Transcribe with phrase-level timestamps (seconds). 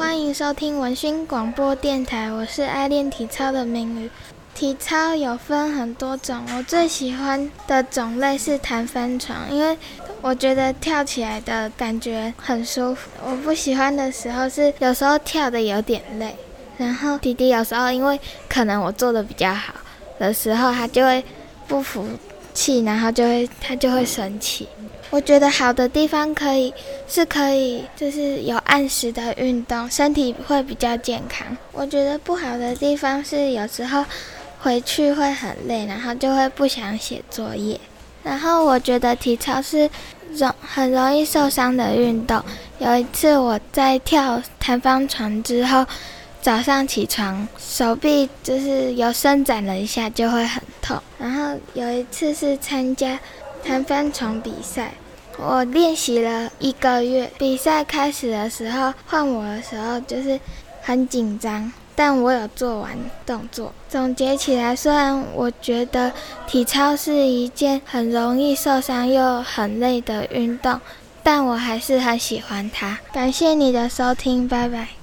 [0.00, 4.10] 欢迎收听文讯广播电台，我是爱练体操的明宇。
[4.54, 9.76] 体操有分很多种，我最喜欢的种类是弹翻床，因为
[10.22, 13.10] 我觉得跳起来的感觉很舒服。
[13.22, 16.34] 我不喜欢的时候是有时候跳得有点累，
[16.78, 19.74] 然后弟弟有时候因为可能我做得比较好
[20.18, 21.22] 的时候，他就会
[21.68, 22.08] 不服
[22.54, 24.66] 气，然后就会他就会生气。
[25.10, 26.72] 我觉得好的地方可以
[27.06, 31.46] 是可以就是有按时的运动，身体会比较健康。
[31.72, 34.04] 我觉得不好的地方是有时候。
[34.62, 37.80] 回去会很累，然后就会不想写作业。
[38.22, 39.88] 然后我觉得体操是
[40.34, 42.44] 容很容易受伤的运动。
[42.78, 45.86] 有一次我在跳弹簧床之后，
[46.42, 51.00] 早上起床手臂就是有伸展了一下，就会很痛。
[51.18, 53.18] 然后有一次是参加
[53.64, 54.94] 弹翻床比赛，
[55.36, 57.30] 我练习了一个月。
[57.38, 60.38] 比赛开始的时候，换我的时候就是
[60.82, 61.72] 很紧张。
[61.96, 62.96] 但我有做完
[63.26, 63.74] 动作。
[63.86, 66.10] 总结起来，虽然我觉得
[66.46, 70.80] 体操是一件很容易受伤又很累的运动，
[71.22, 72.98] 但我还是很喜欢它。
[73.12, 74.90] 感谢你的收听，拜拜。